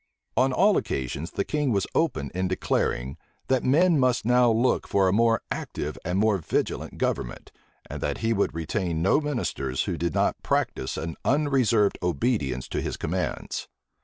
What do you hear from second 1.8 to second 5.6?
open in declaring, that men must now look for a more